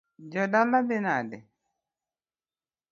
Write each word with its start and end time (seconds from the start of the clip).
Jodala 0.33 0.79
dhi 0.87 0.97
nade? 1.05 1.37